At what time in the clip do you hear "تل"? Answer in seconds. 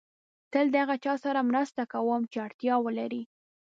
0.51-0.65